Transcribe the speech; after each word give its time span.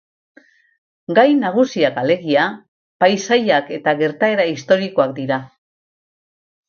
Gai 1.17 1.25
nagusiak, 1.41 1.99
alegia, 2.03 2.45
paisaiak 3.05 3.71
eta 3.79 3.95
gertaera 4.03 4.51
historikoak 4.55 5.15
dira. 5.23 5.43